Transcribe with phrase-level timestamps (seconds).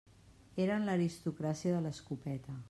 [0.63, 2.59] Eren l'aristocràcia de l'escopeta.